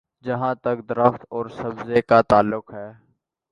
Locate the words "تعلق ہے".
2.21-2.89